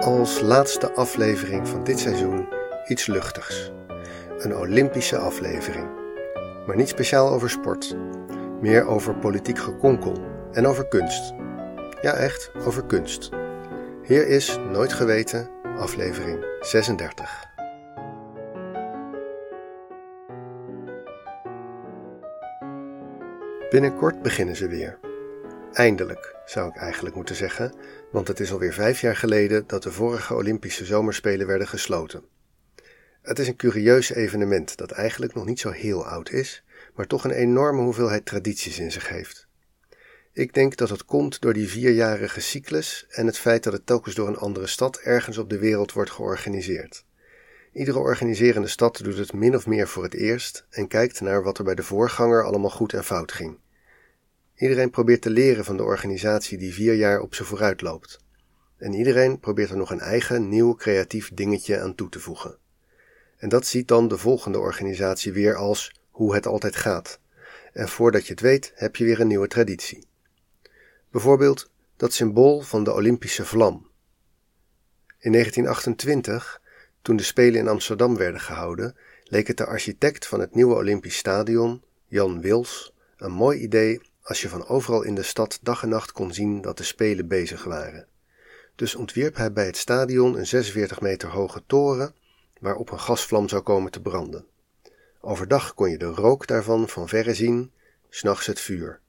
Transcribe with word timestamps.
Als 0.00 0.40
laatste 0.40 0.92
aflevering 0.92 1.68
van 1.68 1.84
dit 1.84 1.98
seizoen 1.98 2.48
iets 2.86 3.06
luchtigs. 3.06 3.72
Een 4.38 4.56
Olympische 4.56 5.18
aflevering. 5.18 5.88
Maar 6.66 6.76
niet 6.76 6.88
speciaal 6.88 7.28
over 7.28 7.50
sport. 7.50 7.96
Meer 8.60 8.86
over 8.86 9.14
politiek 9.14 9.58
gekonkel 9.58 10.16
en 10.52 10.66
over 10.66 10.88
kunst. 10.88 11.32
Ja, 12.02 12.12
echt, 12.12 12.50
over 12.66 12.84
kunst. 12.84 13.28
Hier 14.02 14.28
is 14.28 14.58
Nooit 14.72 14.92
Geweten, 14.92 15.48
aflevering 15.78 16.44
36. 16.60 17.48
Binnenkort 23.70 24.22
beginnen 24.22 24.56
ze 24.56 24.68
weer. 24.68 25.09
Eindelijk, 25.72 26.36
zou 26.44 26.68
ik 26.68 26.76
eigenlijk 26.76 27.14
moeten 27.14 27.34
zeggen, 27.34 27.74
want 28.10 28.28
het 28.28 28.40
is 28.40 28.52
alweer 28.52 28.72
vijf 28.72 29.00
jaar 29.00 29.16
geleden 29.16 29.64
dat 29.66 29.82
de 29.82 29.92
vorige 29.92 30.34
Olympische 30.34 30.84
Zomerspelen 30.84 31.46
werden 31.46 31.68
gesloten. 31.68 32.22
Het 33.22 33.38
is 33.38 33.48
een 33.48 33.56
curieus 33.56 34.10
evenement 34.10 34.76
dat 34.76 34.90
eigenlijk 34.90 35.34
nog 35.34 35.44
niet 35.44 35.60
zo 35.60 35.70
heel 35.70 36.06
oud 36.06 36.30
is, 36.30 36.64
maar 36.94 37.06
toch 37.06 37.24
een 37.24 37.30
enorme 37.30 37.82
hoeveelheid 37.82 38.26
tradities 38.26 38.78
in 38.78 38.92
zich 38.92 39.08
heeft. 39.08 39.48
Ik 40.32 40.54
denk 40.54 40.76
dat 40.76 40.88
het 40.88 41.04
komt 41.04 41.40
door 41.40 41.52
die 41.52 41.68
vierjarige 41.68 42.40
cyclus 42.40 43.06
en 43.08 43.26
het 43.26 43.38
feit 43.38 43.62
dat 43.62 43.72
het 43.72 43.86
telkens 43.86 44.14
door 44.14 44.28
een 44.28 44.36
andere 44.36 44.66
stad 44.66 44.96
ergens 44.96 45.38
op 45.38 45.50
de 45.50 45.58
wereld 45.58 45.92
wordt 45.92 46.10
georganiseerd. 46.10 47.04
Iedere 47.72 47.98
organiserende 47.98 48.68
stad 48.68 49.04
doet 49.04 49.18
het 49.18 49.32
min 49.32 49.56
of 49.56 49.66
meer 49.66 49.88
voor 49.88 50.02
het 50.02 50.14
eerst 50.14 50.66
en 50.70 50.88
kijkt 50.88 51.20
naar 51.20 51.42
wat 51.42 51.58
er 51.58 51.64
bij 51.64 51.74
de 51.74 51.82
voorganger 51.82 52.44
allemaal 52.44 52.70
goed 52.70 52.92
en 52.92 53.04
fout 53.04 53.32
ging. 53.32 53.58
Iedereen 54.60 54.90
probeert 54.90 55.22
te 55.22 55.30
leren 55.30 55.64
van 55.64 55.76
de 55.76 55.82
organisatie 55.82 56.58
die 56.58 56.74
vier 56.74 56.94
jaar 56.94 57.20
op 57.20 57.34
ze 57.34 57.44
vooruit 57.44 57.80
loopt. 57.80 58.18
En 58.76 58.92
iedereen 58.92 59.38
probeert 59.38 59.70
er 59.70 59.76
nog 59.76 59.90
een 59.90 60.00
eigen, 60.00 60.48
nieuw, 60.48 60.74
creatief 60.74 61.30
dingetje 61.34 61.80
aan 61.80 61.94
toe 61.94 62.08
te 62.08 62.20
voegen. 62.20 62.58
En 63.36 63.48
dat 63.48 63.66
ziet 63.66 63.88
dan 63.88 64.08
de 64.08 64.18
volgende 64.18 64.58
organisatie 64.58 65.32
weer 65.32 65.54
als 65.54 66.00
hoe 66.10 66.34
het 66.34 66.46
altijd 66.46 66.76
gaat. 66.76 67.20
En 67.72 67.88
voordat 67.88 68.26
je 68.26 68.32
het 68.32 68.42
weet, 68.42 68.72
heb 68.74 68.96
je 68.96 69.04
weer 69.04 69.20
een 69.20 69.26
nieuwe 69.26 69.48
traditie. 69.48 70.06
Bijvoorbeeld 71.10 71.70
dat 71.96 72.12
symbool 72.12 72.60
van 72.60 72.84
de 72.84 72.92
Olympische 72.92 73.44
vlam. 73.44 73.88
In 75.18 75.32
1928, 75.32 76.60
toen 77.02 77.16
de 77.16 77.22
Spelen 77.22 77.60
in 77.60 77.68
Amsterdam 77.68 78.16
werden 78.16 78.40
gehouden, 78.40 78.96
leek 79.24 79.46
het 79.46 79.56
de 79.56 79.66
architect 79.66 80.26
van 80.26 80.40
het 80.40 80.54
nieuwe 80.54 80.74
Olympisch 80.74 81.16
Stadion, 81.16 81.82
Jan 82.06 82.40
Wils, 82.40 82.94
een 83.16 83.32
mooi 83.32 83.58
idee 83.58 84.00
als 84.22 84.40
je 84.42 84.48
van 84.48 84.66
overal 84.66 85.02
in 85.02 85.14
de 85.14 85.22
stad 85.22 85.58
dag 85.62 85.82
en 85.82 85.88
nacht 85.88 86.12
kon 86.12 86.32
zien 86.32 86.60
dat 86.60 86.76
de 86.76 86.84
Spelen 86.84 87.28
bezig 87.28 87.64
waren. 87.64 88.06
Dus 88.74 88.94
ontwierp 88.94 89.36
hij 89.36 89.52
bij 89.52 89.66
het 89.66 89.76
stadion 89.76 90.38
een 90.38 90.46
46 90.46 91.00
meter 91.00 91.28
hoge 91.28 91.62
toren 91.66 92.14
waarop 92.60 92.90
een 92.90 93.00
gasvlam 93.00 93.48
zou 93.48 93.62
komen 93.62 93.90
te 93.90 94.02
branden. 94.02 94.44
Overdag 95.20 95.74
kon 95.74 95.90
je 95.90 95.98
de 95.98 96.06
rook 96.06 96.46
daarvan 96.46 96.88
van 96.88 97.08
verre 97.08 97.34
zien, 97.34 97.72
s'nachts 98.08 98.46
het 98.46 98.60
vuur. 98.60 99.00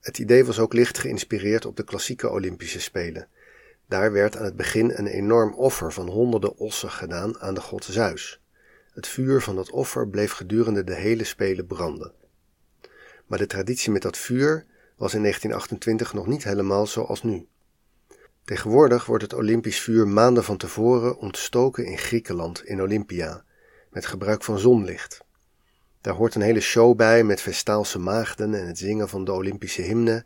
Het 0.00 0.18
idee 0.18 0.44
was 0.44 0.58
ook 0.58 0.72
licht 0.72 0.98
geïnspireerd 0.98 1.64
op 1.64 1.76
de 1.76 1.84
klassieke 1.84 2.30
Olympische 2.30 2.80
Spelen. 2.80 3.28
Daar 3.86 4.12
werd 4.12 4.36
aan 4.36 4.44
het 4.44 4.56
begin 4.56 4.90
een 4.94 5.06
enorm 5.06 5.54
offer 5.54 5.92
van 5.92 6.08
honderden 6.08 6.56
ossen 6.56 6.90
gedaan 6.90 7.38
aan 7.38 7.54
de 7.54 7.60
god 7.60 7.84
Zeus. 7.84 8.40
Het 8.92 9.08
vuur 9.08 9.42
van 9.42 9.56
dat 9.56 9.70
offer 9.70 10.08
bleef 10.08 10.32
gedurende 10.32 10.84
de 10.84 10.94
hele 10.94 11.24
Spelen 11.24 11.66
branden. 11.66 12.12
Maar 13.26 13.38
de 13.38 13.46
traditie 13.46 13.92
met 13.92 14.02
dat 14.02 14.16
vuur 14.16 14.64
was 14.96 15.14
in 15.14 15.20
1928 15.20 16.12
nog 16.12 16.26
niet 16.26 16.44
helemaal 16.44 16.86
zoals 16.86 17.22
nu. 17.22 17.46
Tegenwoordig 18.44 19.06
wordt 19.06 19.22
het 19.22 19.34
Olympisch 19.34 19.80
vuur 19.80 20.08
maanden 20.08 20.44
van 20.44 20.56
tevoren 20.56 21.18
ontstoken 21.18 21.86
in 21.86 21.98
Griekenland, 21.98 22.64
in 22.64 22.82
Olympia, 22.82 23.44
met 23.90 24.06
gebruik 24.06 24.44
van 24.44 24.58
zonlicht. 24.58 25.24
Daar 26.00 26.14
hoort 26.14 26.34
een 26.34 26.40
hele 26.40 26.60
show 26.60 26.96
bij 26.96 27.24
met 27.24 27.40
vestaalse 27.40 27.98
maagden 27.98 28.54
en 28.54 28.66
het 28.66 28.78
zingen 28.78 29.08
van 29.08 29.24
de 29.24 29.32
Olympische 29.32 29.82
hymne, 29.82 30.24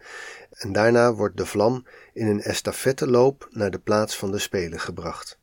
en 0.50 0.72
daarna 0.72 1.14
wordt 1.14 1.36
de 1.36 1.46
vlam 1.46 1.86
in 2.12 2.26
een 2.26 2.42
estafetteloop 2.42 3.48
naar 3.50 3.70
de 3.70 3.78
plaats 3.78 4.16
van 4.16 4.30
de 4.30 4.38
Spelen 4.38 4.80
gebracht. 4.80 5.38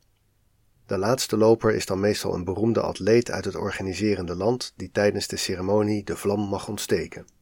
De 0.85 0.97
laatste 0.97 1.37
loper 1.37 1.73
is 1.73 1.85
dan 1.85 1.99
meestal 1.99 2.33
een 2.33 2.43
beroemde 2.43 2.81
atleet 2.81 3.31
uit 3.31 3.45
het 3.45 3.55
organiserende 3.55 4.35
land 4.35 4.73
die 4.75 4.91
tijdens 4.91 5.27
de 5.27 5.37
ceremonie 5.37 6.03
de 6.03 6.17
vlam 6.17 6.39
mag 6.39 6.67
ontsteken. 6.67 7.36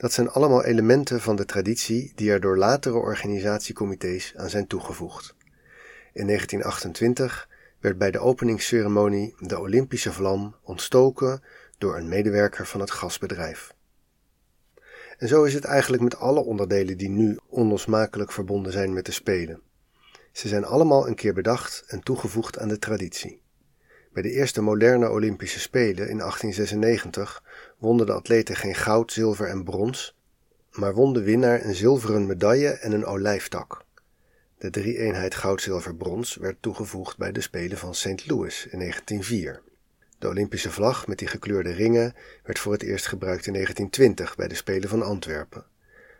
Dat 0.00 0.12
zijn 0.12 0.30
allemaal 0.30 0.64
elementen 0.64 1.20
van 1.20 1.36
de 1.36 1.44
traditie 1.44 2.12
die 2.14 2.30
er 2.30 2.40
door 2.40 2.56
latere 2.56 2.96
organisatiecomité's 2.96 4.32
aan 4.36 4.50
zijn 4.50 4.66
toegevoegd. 4.66 5.34
In 6.12 6.26
1928 6.26 7.48
werd 7.80 7.98
bij 7.98 8.10
de 8.10 8.18
openingsceremonie 8.18 9.34
de 9.38 9.58
Olympische 9.58 10.12
vlam 10.12 10.54
ontstoken 10.62 11.42
door 11.78 11.96
een 11.96 12.08
medewerker 12.08 12.66
van 12.66 12.80
het 12.80 12.90
gasbedrijf. 12.90 13.74
En 15.18 15.28
zo 15.28 15.44
is 15.44 15.54
het 15.54 15.64
eigenlijk 15.64 16.02
met 16.02 16.16
alle 16.16 16.40
onderdelen 16.40 16.96
die 16.96 17.10
nu 17.10 17.38
onlosmakelijk 17.46 18.32
verbonden 18.32 18.72
zijn 18.72 18.92
met 18.92 19.06
de 19.06 19.12
Spelen. 19.12 19.60
Ze 20.32 20.48
zijn 20.48 20.64
allemaal 20.64 21.08
een 21.08 21.14
keer 21.14 21.34
bedacht 21.34 21.84
en 21.86 22.02
toegevoegd 22.02 22.58
aan 22.58 22.68
de 22.68 22.78
traditie. 22.78 23.42
Bij 24.12 24.22
de 24.22 24.30
eerste 24.30 24.62
moderne 24.62 25.10
Olympische 25.10 25.60
Spelen 25.60 26.08
in 26.08 26.18
1896 26.18 27.42
wonnen 27.80 28.06
de 28.06 28.12
atleten 28.12 28.56
geen 28.56 28.74
goud, 28.74 29.12
zilver 29.12 29.46
en 29.46 29.64
brons, 29.64 30.16
maar 30.72 30.94
won 30.94 31.12
de 31.12 31.22
winnaar 31.22 31.64
een 31.64 31.74
zilveren 31.74 32.26
medaille 32.26 32.68
en 32.68 32.92
een 32.92 33.04
olijftak. 33.04 33.84
De 34.58 34.70
drie-eenheid 34.70 35.34
goud, 35.34 35.62
zilver, 35.62 35.94
brons 35.94 36.34
werd 36.34 36.56
toegevoegd 36.60 37.18
bij 37.18 37.32
de 37.32 37.40
Spelen 37.40 37.78
van 37.78 37.94
St. 37.94 38.26
Louis 38.26 38.66
in 38.70 38.78
1904. 38.78 39.62
De 40.18 40.28
Olympische 40.28 40.70
vlag 40.70 41.06
met 41.06 41.18
die 41.18 41.28
gekleurde 41.28 41.72
ringen 41.72 42.14
werd 42.42 42.58
voor 42.58 42.72
het 42.72 42.82
eerst 42.82 43.06
gebruikt 43.06 43.46
in 43.46 43.52
1920 43.52 44.36
bij 44.36 44.48
de 44.48 44.54
Spelen 44.54 44.88
van 44.88 45.02
Antwerpen. 45.02 45.64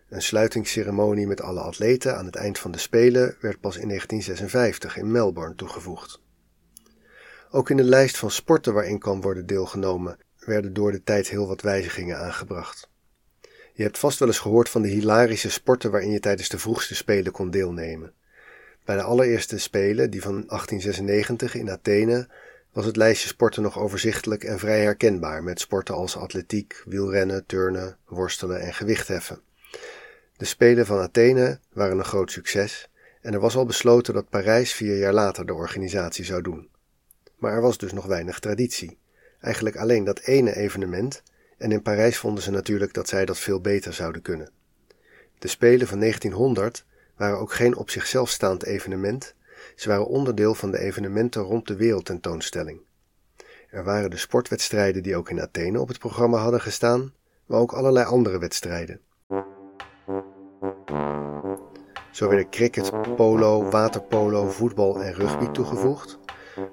Een 0.08 0.22
sluitingsceremonie 0.22 1.26
met 1.26 1.40
alle 1.40 1.60
atleten 1.60 2.16
aan 2.16 2.26
het 2.26 2.36
eind 2.36 2.58
van 2.58 2.70
de 2.70 2.78
Spelen 2.78 3.36
werd 3.40 3.60
pas 3.60 3.76
in 3.76 3.88
1956 3.88 4.96
in 4.96 5.10
Melbourne 5.10 5.54
toegevoegd. 5.54 6.20
Ook 7.50 7.70
in 7.70 7.76
de 7.76 7.84
lijst 7.84 8.18
van 8.18 8.30
sporten 8.30 8.74
waarin 8.74 8.98
kan 8.98 9.20
worden 9.20 9.46
deelgenomen 9.46 10.18
werden 10.44 10.72
door 10.72 10.92
de 10.92 11.02
tijd 11.02 11.28
heel 11.28 11.46
wat 11.46 11.60
wijzigingen 11.60 12.18
aangebracht. 12.18 12.88
Je 13.72 13.82
hebt 13.82 13.98
vast 13.98 14.18
wel 14.18 14.28
eens 14.28 14.38
gehoord 14.38 14.68
van 14.68 14.82
de 14.82 14.88
hilarische 14.88 15.50
sporten 15.50 15.90
waarin 15.90 16.10
je 16.10 16.20
tijdens 16.20 16.48
de 16.48 16.58
vroegste 16.58 16.94
Spelen 16.94 17.32
kon 17.32 17.50
deelnemen. 17.50 18.12
Bij 18.84 18.96
de 18.96 19.02
allereerste 19.02 19.58
Spelen, 19.58 20.10
die 20.10 20.22
van 20.22 20.32
1896 20.32 21.54
in 21.54 21.70
Athene, 21.70 22.28
was 22.72 22.84
het 22.84 22.96
lijstje 22.96 23.28
sporten 23.28 23.62
nog 23.62 23.78
overzichtelijk 23.78 24.44
en 24.44 24.58
vrij 24.58 24.82
herkenbaar, 24.82 25.42
met 25.42 25.60
sporten 25.60 25.94
als 25.94 26.16
atletiek, 26.16 26.82
wielrennen, 26.84 27.46
turnen, 27.46 27.96
worstelen 28.06 28.60
en 28.60 28.74
gewichtheffen. 28.74 29.40
De 30.36 30.44
Spelen 30.44 30.86
van 30.86 30.98
Athene 30.98 31.58
waren 31.72 31.98
een 31.98 32.04
groot 32.04 32.30
succes 32.30 32.90
en 33.20 33.32
er 33.32 33.40
was 33.40 33.56
al 33.56 33.66
besloten 33.66 34.14
dat 34.14 34.28
Parijs 34.28 34.72
vier 34.72 34.98
jaar 34.98 35.12
later 35.12 35.46
de 35.46 35.54
organisatie 35.54 36.24
zou 36.24 36.42
doen. 36.42 36.68
Maar 37.36 37.52
er 37.52 37.60
was 37.60 37.78
dus 37.78 37.92
nog 37.92 38.06
weinig 38.06 38.38
traditie. 38.38 38.98
Eigenlijk 39.40 39.76
alleen 39.76 40.04
dat 40.04 40.20
ene 40.20 40.56
evenement, 40.56 41.22
en 41.58 41.72
in 41.72 41.82
Parijs 41.82 42.18
vonden 42.18 42.42
ze 42.42 42.50
natuurlijk 42.50 42.92
dat 42.92 43.08
zij 43.08 43.24
dat 43.24 43.38
veel 43.38 43.60
beter 43.60 43.92
zouden 43.92 44.22
kunnen. 44.22 44.50
De 45.38 45.48
Spelen 45.48 45.86
van 45.86 46.00
1900 46.00 46.84
waren 47.16 47.38
ook 47.38 47.52
geen 47.52 47.76
op 47.76 47.90
zichzelf 47.90 48.28
staand 48.28 48.64
evenement, 48.64 49.34
ze 49.74 49.88
waren 49.88 50.06
onderdeel 50.06 50.54
van 50.54 50.70
de 50.70 50.78
evenementen 50.78 51.42
rond 51.42 51.66
de 51.66 51.76
wereldtentoonstelling. 51.76 52.80
Er 53.70 53.84
waren 53.84 54.10
de 54.10 54.16
sportwedstrijden 54.16 55.02
die 55.02 55.16
ook 55.16 55.30
in 55.30 55.40
Athene 55.40 55.80
op 55.80 55.88
het 55.88 55.98
programma 55.98 56.38
hadden 56.38 56.60
gestaan, 56.60 57.12
maar 57.46 57.58
ook 57.58 57.72
allerlei 57.72 58.06
andere 58.06 58.38
wedstrijden. 58.38 59.00
Zo 62.10 62.28
werden 62.28 62.50
cricket, 62.50 62.90
polo, 63.16 63.70
waterpolo, 63.70 64.50
voetbal 64.50 65.02
en 65.02 65.14
rugby 65.14 65.46
toegevoegd, 65.46 66.18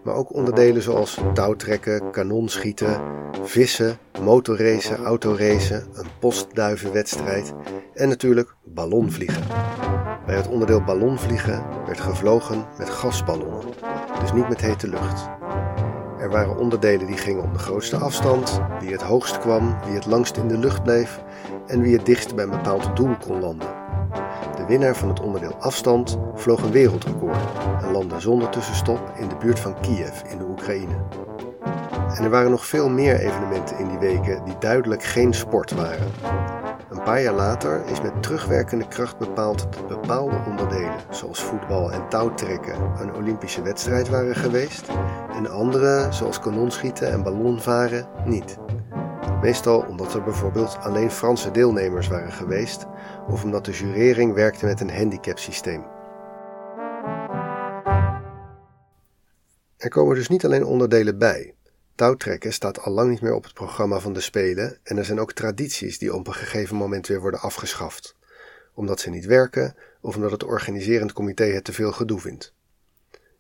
maar 0.04 0.16
ook 0.16 0.34
onderdelen 0.34 0.82
zoals 0.82 1.18
touwtrekken, 1.34 2.12
kanonschieten, 2.12 3.02
vissen, 3.44 3.98
motorracen, 4.22 4.98
autoracen, 5.04 5.88
een 5.94 6.08
postduivenwedstrijd 6.20 7.54
en 7.94 8.10
natuurlijk 8.10 8.56
ballonvliegen. 8.64 9.44
Bij 10.26 10.36
het 10.36 10.48
onderdeel 10.48 10.84
ballonvliegen 10.84 11.64
werd 11.86 12.00
gevlogen 12.00 12.66
met 12.78 12.90
gasballonnen, 12.90 13.64
dus 14.20 14.34
niet 14.34 14.50
met 14.50 14.62
hete 14.62 14.88
lucht. 14.88 15.30
Er 16.20 16.30
waren 16.30 16.58
onderdelen 16.58 17.08
die 17.08 17.18
gingen 17.18 17.44
om 17.44 17.54
de 17.54 17.60
grootste 17.60 17.98
afstand, 17.98 18.62
wie 18.80 18.92
het 18.92 19.02
hoogst 19.02 19.40
kwam, 19.40 19.78
wie 19.86 19.96
het 19.96 20.06
langst 20.06 20.38
in 20.38 20.48
de 20.48 20.58
lucht 20.58 20.84
bleef 20.84 21.24
en 21.68 21.82
wie 21.82 21.98
het 21.98 22.06
dichtst 22.06 22.36
bij 22.36 22.44
een 22.44 22.50
bepaald 22.50 22.96
doel 22.96 23.16
kon 23.18 23.40
landen. 23.40 23.77
Winnaar 24.68 24.96
van 24.96 25.10
het 25.10 25.20
onderdeel 25.20 25.56
afstand 25.60 26.18
vloog 26.36 26.64
een 26.64 26.72
wereldrecord 26.72 27.38
en 27.82 27.92
landde 27.92 28.20
zonder 28.20 28.50
tussenstop 28.50 29.12
in 29.20 29.28
de 29.28 29.36
buurt 29.36 29.60
van 29.60 29.80
Kiev 29.80 30.22
in 30.28 30.38
de 30.38 30.46
Oekraïne. 30.46 30.96
En 32.16 32.24
er 32.24 32.30
waren 32.30 32.52
nog 32.52 32.66
veel 32.66 32.90
meer 32.90 33.20
evenementen 33.20 33.78
in 33.78 33.88
die 33.88 34.00
weken 34.00 34.46
die 34.46 34.58
duidelijk 34.60 35.04
geen 35.04 35.34
sport 35.34 35.72
waren 35.72 36.08
paar 37.08 37.22
jaar 37.22 37.34
later 37.34 37.86
is 37.86 38.02
met 38.02 38.24
terugwerkende 38.24 38.88
kracht 38.88 39.18
bepaald 39.18 39.68
dat 39.72 39.88
bepaalde 39.88 40.36
onderdelen, 40.48 40.96
zoals 41.10 41.44
voetbal 41.44 41.92
en 41.92 42.10
touwtrekken, 42.10 42.76
een 43.00 43.14
Olympische 43.14 43.62
wedstrijd 43.62 44.10
waren 44.10 44.36
geweest 44.36 44.88
en 45.36 45.50
andere, 45.50 46.08
zoals 46.10 46.40
kanonschieten 46.40 47.12
en 47.12 47.24
ballonvaren, 47.24 48.08
niet. 48.26 48.58
Meestal 49.42 49.80
omdat 49.82 50.14
er 50.14 50.24
bijvoorbeeld 50.24 50.78
alleen 50.78 51.12
Franse 51.12 51.52
deelnemers 51.52 52.08
waren 52.08 52.32
geweest 52.32 52.86
of 53.28 53.44
omdat 53.44 53.66
de 53.66 53.72
jurering 53.72 54.34
werkte 54.34 54.66
met 54.66 54.82
een 54.82 54.90
handicapsysteem. 54.90 55.86
Er 59.78 59.90
komen 59.90 60.16
dus 60.16 60.28
niet 60.28 60.46
alleen 60.46 60.66
onderdelen 60.66 61.18
bij. 61.18 61.56
Touwtrekken 61.96 62.54
staat 62.54 62.80
al 62.80 62.94
lang 62.94 63.10
niet 63.10 63.22
meer 63.22 63.34
op 63.34 63.44
het 63.44 63.54
programma 63.54 64.00
van 64.00 64.14
de 64.14 64.22
Spelen 64.22 64.78
en 64.84 64.98
er 64.98 65.06
zijn 65.06 65.20
ook 65.20 65.34
tradities 65.34 65.98
die 65.98 66.14
op 66.14 66.28
een 66.28 66.34
gegeven 66.34 66.76
moment 66.76 67.08
weer 67.08 67.22
worden 67.22 67.40
afgeschaft, 67.40 68.16
omdat 68.74 69.00
ze 69.00 69.10
niet 69.10 69.26
werken 69.26 69.76
of 70.02 70.16
omdat 70.16 70.32
het 70.32 70.44
organiserend 70.44 71.14
comité 71.14 71.44
het 71.44 71.64
te 71.64 71.74
veel 71.74 71.92
gedoe 71.92 72.20
vindt. 72.20 72.54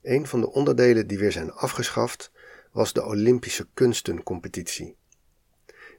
Een 0.02 0.28
van 0.28 0.42
de 0.42 0.52
onderdelen 0.52 1.08
die 1.08 1.18
weer 1.18 1.32
zijn 1.32 1.52
afgeschaft 1.52 2.32
was 2.72 2.94
de 2.94 3.06
Olympische 3.06 3.68
Kunstencompetitie. 3.74 4.98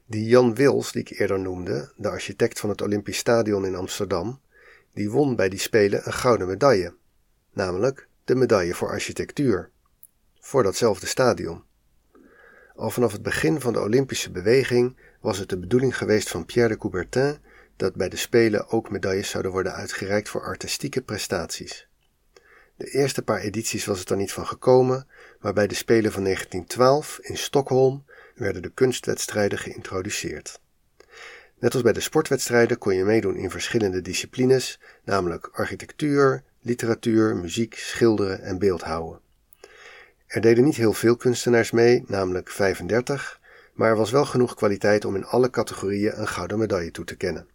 Die 0.09 0.25
Jan 0.25 0.55
Wils, 0.55 0.91
die 0.91 1.01
ik 1.01 1.19
eerder 1.19 1.39
noemde, 1.39 1.91
de 1.95 2.09
architect 2.09 2.59
van 2.59 2.69
het 2.69 2.81
Olympisch 2.81 3.17
Stadion 3.17 3.65
in 3.65 3.75
Amsterdam, 3.75 4.41
die 4.93 5.09
won 5.09 5.35
bij 5.35 5.49
die 5.49 5.59
Spelen 5.59 6.01
een 6.05 6.13
gouden 6.13 6.47
medaille, 6.47 6.95
namelijk 7.53 8.07
de 8.23 8.35
medaille 8.35 8.73
voor 8.73 8.89
architectuur, 8.89 9.69
voor 10.39 10.63
datzelfde 10.63 11.07
stadion. 11.07 11.63
Al 12.75 12.89
vanaf 12.89 13.11
het 13.11 13.21
begin 13.21 13.61
van 13.61 13.73
de 13.73 13.81
Olympische 13.81 14.31
beweging 14.31 14.97
was 15.21 15.37
het 15.37 15.49
de 15.49 15.59
bedoeling 15.59 15.97
geweest 15.97 16.29
van 16.29 16.45
Pierre 16.45 16.73
de 16.73 16.79
Coubertin 16.79 17.37
dat 17.75 17.95
bij 17.95 18.09
de 18.09 18.17
Spelen 18.17 18.69
ook 18.69 18.89
medailles 18.89 19.29
zouden 19.29 19.51
worden 19.51 19.73
uitgereikt 19.73 20.29
voor 20.29 20.43
artistieke 20.43 21.01
prestaties. 21.01 21.87
De 22.75 22.85
eerste 22.85 23.21
paar 23.21 23.39
edities 23.39 23.85
was 23.85 23.99
het 23.99 24.09
er 24.09 24.17
niet 24.17 24.31
van 24.31 24.47
gekomen, 24.47 25.07
maar 25.39 25.53
bij 25.53 25.67
de 25.67 25.75
Spelen 25.75 26.11
van 26.11 26.23
1912 26.23 27.19
in 27.21 27.37
Stockholm 27.37 28.05
werden 28.39 28.61
de 28.61 28.71
kunstwedstrijden 28.73 29.57
geïntroduceerd. 29.57 30.59
Net 31.59 31.73
als 31.73 31.83
bij 31.83 31.93
de 31.93 31.99
sportwedstrijden 31.99 32.77
kon 32.77 32.95
je 32.95 33.03
meedoen 33.03 33.35
in 33.35 33.49
verschillende 33.49 34.01
disciplines, 34.01 34.79
namelijk 35.03 35.49
architectuur, 35.51 36.43
literatuur, 36.61 37.35
muziek, 37.35 37.75
schilderen 37.75 38.41
en 38.41 38.59
beeldhouwen. 38.59 39.19
Er 40.27 40.41
deden 40.41 40.63
niet 40.63 40.75
heel 40.75 40.93
veel 40.93 41.15
kunstenaars 41.15 41.71
mee, 41.71 42.03
namelijk 42.07 42.49
35, 42.49 43.39
maar 43.73 43.89
er 43.89 43.95
was 43.95 44.11
wel 44.11 44.25
genoeg 44.25 44.55
kwaliteit 44.55 45.05
om 45.05 45.15
in 45.15 45.25
alle 45.25 45.49
categorieën 45.49 46.19
een 46.19 46.27
gouden 46.27 46.59
medaille 46.59 46.91
toe 46.91 47.05
te 47.05 47.15
kennen. 47.15 47.47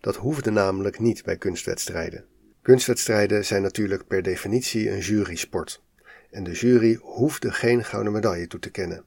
Dat 0.00 0.16
hoefde 0.16 0.50
namelijk 0.50 0.98
niet 0.98 1.22
bij 1.22 1.36
kunstwedstrijden. 1.36 2.24
Kunstwedstrijden 2.62 3.44
zijn 3.44 3.62
natuurlijk 3.62 4.06
per 4.06 4.22
definitie 4.22 4.90
een 4.90 4.98
jurysport. 4.98 5.82
En 6.30 6.44
de 6.44 6.52
jury 6.52 6.98
hoefde 7.00 7.52
geen 7.52 7.84
gouden 7.84 8.12
medaille 8.12 8.46
toe 8.46 8.60
te 8.60 8.70
kennen. 8.70 9.04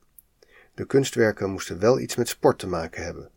De 0.77 0.85
kunstwerken 0.85 1.49
moesten 1.49 1.79
wel 1.79 1.99
iets 1.99 2.15
met 2.15 2.27
sport 2.27 2.59
te 2.59 2.67
maken 2.67 3.03
hebben. 3.03 3.29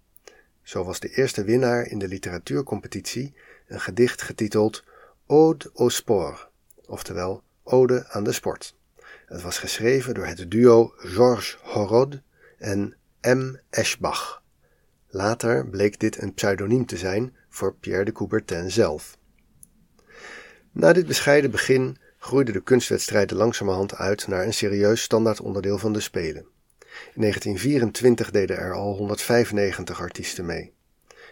Zo 0.62 0.84
was 0.84 1.00
de 1.00 1.08
eerste 1.08 1.44
winnaar 1.44 1.86
in 1.86 1.98
de 1.98 2.08
literatuurcompetitie 2.08 3.34
een 3.66 3.80
gedicht 3.80 4.22
getiteld 4.22 4.84
Ode 5.26 5.70
au 5.74 5.90
sport, 5.90 6.48
oftewel 6.86 7.42
Ode 7.62 8.06
aan 8.08 8.24
de 8.24 8.32
sport. 8.32 8.76
Het 9.26 9.42
was 9.42 9.58
geschreven 9.58 10.14
door 10.14 10.26
het 10.26 10.50
duo 10.50 10.92
Georges 10.96 11.58
Horod 11.62 12.20
en 12.58 12.96
M. 13.20 13.54
Eschbach. 13.70 14.42
Later 15.08 15.68
bleek 15.68 16.00
dit 16.00 16.22
een 16.22 16.34
pseudoniem 16.34 16.86
te 16.86 16.96
zijn 16.96 17.36
voor 17.48 17.74
Pierre 17.74 18.04
de 18.04 18.12
Coubertin 18.12 18.70
zelf. 18.70 19.18
Na 20.72 20.92
dit 20.92 21.06
bescheiden 21.06 21.50
begin 21.50 21.96
groeiden 22.18 22.54
de 22.54 22.62
kunstwedstrijden 22.62 23.36
langzamerhand 23.36 23.94
uit 23.94 24.26
naar 24.26 24.44
een 24.44 24.54
serieus 24.54 25.02
standaard 25.02 25.40
onderdeel 25.40 25.78
van 25.78 25.92
de 25.92 26.00
Spelen. 26.00 26.58
In 27.14 27.20
1924 27.20 28.30
deden 28.30 28.58
er 28.58 28.74
al 28.74 28.96
195 28.96 30.00
artiesten 30.00 30.46
mee. 30.46 30.72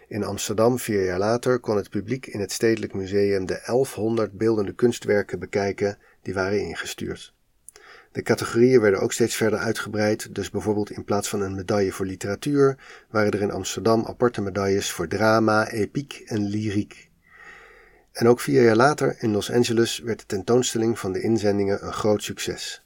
In 0.09 0.25
Amsterdam 0.25 0.79
vier 0.79 1.05
jaar 1.05 1.19
later 1.19 1.59
kon 1.59 1.77
het 1.77 1.91
publiek 1.91 2.27
in 2.27 2.41
het 2.41 2.53
Stedelijk 2.53 2.95
Museum 2.95 3.47
de 3.47 3.63
1100 3.67 4.33
beeldende 4.33 4.73
kunstwerken 4.73 5.39
bekijken 5.39 5.99
die 6.23 6.35
waren 6.35 6.61
ingestuurd. 6.61 7.35
De 8.13 8.23
categorieën 8.23 8.81
werden 8.81 9.01
ook 9.01 9.13
steeds 9.13 9.37
verder 9.37 9.59
uitgebreid, 9.59 10.35
dus 10.35 10.51
bijvoorbeeld 10.51 10.91
in 10.91 11.05
plaats 11.05 11.29
van 11.29 11.41
een 11.41 11.55
medaille 11.55 11.93
voor 11.93 12.07
literatuur 12.07 12.77
waren 13.11 13.33
er 13.33 13.43
in 13.43 13.51
Amsterdam 13.51 14.05
aparte 14.07 14.41
medailles 14.41 14.91
voor 14.91 15.09
drama, 15.09 15.71
epiek 15.71 16.23
en 16.25 16.47
lyriek. 16.47 17.11
En 18.13 18.29
ook 18.29 18.41
vier 18.41 18.63
jaar 18.63 18.77
later 18.77 19.17
in 19.19 19.31
Los 19.31 19.53
Angeles 19.53 19.99
werd 19.99 20.19
de 20.19 20.27
tentoonstelling 20.27 20.99
van 20.99 21.13
de 21.13 21.21
inzendingen 21.21 21.87
een 21.87 21.93
groot 21.93 22.23
succes. 22.23 22.83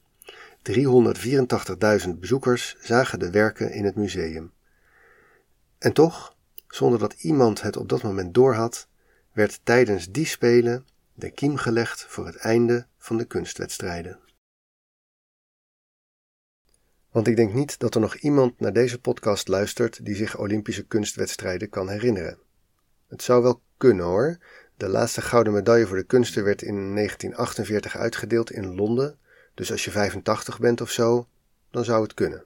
384.000 0.70 2.18
bezoekers 2.18 2.76
zagen 2.80 3.18
de 3.18 3.30
werken 3.30 3.72
in 3.72 3.84
het 3.84 3.96
museum. 3.96 4.52
En 5.78 5.92
toch, 5.92 6.36
zonder 6.68 6.98
dat 6.98 7.12
iemand 7.12 7.62
het 7.62 7.76
op 7.76 7.88
dat 7.88 8.02
moment 8.02 8.34
doorhad, 8.34 8.88
werd 9.32 9.60
tijdens 9.62 10.10
die 10.10 10.26
spelen 10.26 10.86
de 11.14 11.30
kiem 11.30 11.56
gelegd 11.56 12.04
voor 12.08 12.26
het 12.26 12.36
einde 12.36 12.86
van 12.98 13.16
de 13.16 13.24
kunstwedstrijden. 13.24 14.18
Want 17.10 17.26
ik 17.26 17.36
denk 17.36 17.54
niet 17.54 17.78
dat 17.78 17.94
er 17.94 18.00
nog 18.00 18.14
iemand 18.14 18.60
naar 18.60 18.72
deze 18.72 19.00
podcast 19.00 19.48
luistert 19.48 20.04
die 20.04 20.14
zich 20.14 20.38
Olympische 20.38 20.86
kunstwedstrijden 20.86 21.68
kan 21.68 21.88
herinneren. 21.88 22.38
Het 23.06 23.22
zou 23.22 23.42
wel 23.42 23.62
kunnen 23.76 24.04
hoor. 24.04 24.38
De 24.76 24.88
laatste 24.88 25.22
gouden 25.22 25.52
medaille 25.52 25.86
voor 25.86 25.96
de 25.96 26.04
kunsten 26.04 26.44
werd 26.44 26.62
in 26.62 26.94
1948 26.94 27.96
uitgedeeld 27.96 28.50
in 28.50 28.74
Londen, 28.74 29.18
dus 29.54 29.70
als 29.70 29.84
je 29.84 29.90
85 29.90 30.58
bent 30.58 30.80
of 30.80 30.90
zo, 30.90 31.28
dan 31.70 31.84
zou 31.84 32.02
het 32.02 32.14
kunnen. 32.14 32.44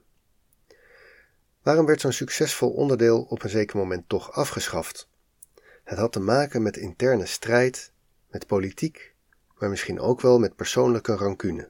Waarom 1.63 1.87
werd 1.87 2.01
zo'n 2.01 2.13
succesvol 2.13 2.71
onderdeel 2.71 3.23
op 3.23 3.43
een 3.43 3.51
zeker 3.51 3.77
moment 3.77 4.09
toch 4.09 4.33
afgeschaft? 4.33 5.09
Het 5.85 5.99
had 5.99 6.13
te 6.13 6.21
maken 6.21 6.63
met 6.63 6.77
interne 6.77 7.27
strijd, 7.27 7.93
met 8.31 8.47
politiek, 8.47 9.15
maar 9.59 9.71
misschien 9.71 10.01
ook 10.01 10.21
wel 10.21 10.39
met 10.39 10.57
persoonlijke 10.57 11.15
rancune. 11.15 11.69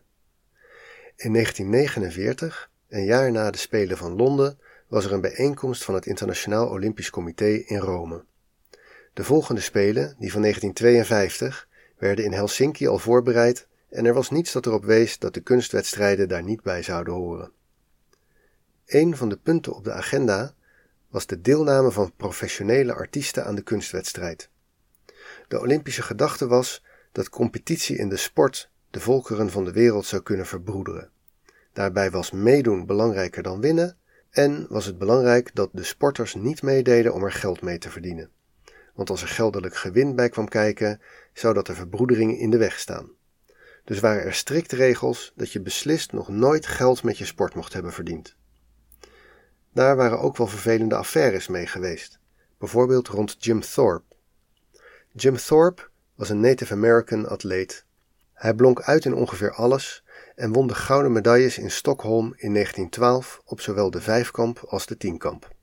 In 1.17 1.33
1949 1.33 2.71
een 2.89 3.05
jaar 3.05 3.31
na 3.33 3.51
de 3.51 3.59
Spelen 3.59 3.97
van 3.97 4.17
Londen 4.17 4.59
was 4.89 5.05
er 5.05 5.13
een 5.13 5.21
bijeenkomst 5.21 5.85
van 5.85 5.95
het 5.95 6.07
Internationaal 6.07 6.69
Olympisch 6.69 7.11
Comité 7.11 7.47
in 7.47 7.79
Rome. 7.79 8.25
De 9.13 9.25
volgende 9.25 9.61
Spelen, 9.61 10.17
die 10.19 10.33
van 10.33 10.41
1952, 10.41 11.69
werden 11.99 12.25
in 12.25 12.33
Helsinki 12.33 12.87
al 12.87 12.99
voorbereid 12.99 13.67
en 13.89 14.05
er 14.05 14.15
was 14.15 14.31
niets 14.31 14.53
dat 14.53 14.67
erop 14.67 14.85
wees 14.85 15.19
dat 15.19 15.35
de 15.35 15.41
kunstwedstrijden 15.41 16.29
daar 16.29 16.43
niet 16.43 16.63
bij 16.63 16.83
zouden 16.83 17.15
horen. 17.15 17.53
Een 18.87 19.17
van 19.17 19.29
de 19.29 19.37
punten 19.37 19.75
op 19.75 19.85
de 19.85 19.93
agenda 19.93 20.55
was 21.09 21.27
de 21.27 21.41
deelname 21.41 21.91
van 21.91 22.13
professionele 22.17 22.95
artiesten 22.95 23.45
aan 23.45 23.55
de 23.55 23.63
kunstwedstrijd. 23.63 24.51
De 25.49 25.61
Olympische 25.61 26.03
gedachte 26.03 26.47
was 26.47 26.83
dat 27.13 27.29
competitie 27.29 27.97
in 27.97 28.09
de 28.09 28.17
sport 28.17 28.71
de 28.91 29.01
volkeren 29.01 29.51
van 29.51 29.65
de 29.65 29.73
wereld 29.73 30.07
zou 30.07 30.23
kunnen 30.23 30.47
verbroederen. 30.47 31.11
Daarbij 31.73 32.11
was 32.11 32.31
meedoen 32.31 32.87
belangrijker 32.87 33.43
dan 33.43 33.61
winnen 33.61 33.97
en 34.31 34.67
was 34.69 34.87
het 34.87 34.99
belangrijk 34.99 35.55
dat 35.55 35.71
de 35.73 35.83
sporters 35.83 36.35
niet 36.35 36.63
meededen 36.63 37.15
om 37.15 37.25
er 37.25 37.33
geld 37.33 37.63
mee 37.63 37.79
te 37.79 37.91
verdienen. 37.91 38.31
Want 38.95 39.11
als 39.11 39.23
er 39.23 39.29
geldelijk 39.29 39.77
gewin 39.77 40.17
bij 40.17 40.29
kwam 40.29 40.49
kijken, 40.49 41.01
zou 41.33 41.55
dat 41.55 41.67
de 41.67 41.75
verbroedering 41.75 42.39
in 42.39 42.51
de 42.51 42.57
weg 42.57 42.79
staan. 42.79 43.16
Dus 43.87 44.01
waren 44.01 44.23
er 44.23 44.35
strikte 44.35 44.77
regels 44.77 45.33
dat 45.37 45.53
je 45.53 45.61
beslist 45.61 46.13
nog 46.13 46.29
nooit 46.29 46.67
geld 46.67 47.03
met 47.03 47.19
je 47.19 47.25
sport 47.25 47.55
mocht 47.55 47.73
hebben 47.73 47.93
verdiend. 47.93 48.37
Daar 49.73 49.97
waren 49.97 50.19
ook 50.19 50.37
wel 50.37 50.47
vervelende 50.47 50.95
affaires 50.95 51.49
mee 51.49 51.67
geweest, 51.67 52.19
bijvoorbeeld 52.59 53.09
rond 53.09 53.37
Jim 53.39 53.61
Thorpe. 53.61 54.15
Jim 55.13 55.37
Thorpe 55.37 55.89
was 56.15 56.29
een 56.29 56.41
Native 56.41 56.73
American 56.73 57.29
atleet. 57.29 57.85
Hij 58.33 58.55
blonk 58.55 58.81
uit 58.81 59.05
in 59.05 59.15
ongeveer 59.15 59.53
alles 59.53 60.05
en 60.35 60.53
won 60.53 60.67
de 60.67 60.75
gouden 60.75 61.13
medailles 61.13 61.59
in 61.59 61.71
Stockholm 61.71 62.25
in 62.25 62.53
1912 62.53 63.41
op 63.45 63.61
zowel 63.61 63.91
de 63.91 64.01
vijfkamp 64.01 64.59
als 64.59 64.87
de 64.87 64.97
tienkamp. 64.97 65.55